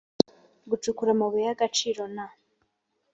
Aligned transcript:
gucukura 0.69 1.09
amabuye 1.15 1.43
y 1.47 1.53
agaciro 1.55 2.01
na 2.15 2.25